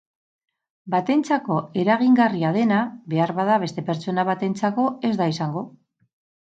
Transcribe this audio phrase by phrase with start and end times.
[0.93, 2.81] Batentzako eragingarria dena,
[3.15, 5.69] beharbada beste pertsona batentzako ez da izango.